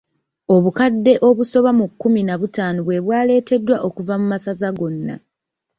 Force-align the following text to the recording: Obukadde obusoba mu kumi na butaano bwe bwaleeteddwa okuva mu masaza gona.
Obukadde 0.55 1.13
obusoba 1.27 1.71
mu 1.79 1.85
kumi 2.01 2.21
na 2.27 2.35
butaano 2.41 2.79
bwe 2.83 3.03
bwaleeteddwa 3.05 3.77
okuva 3.87 4.13
mu 4.21 4.25
masaza 4.31 4.69
gona. 4.77 5.15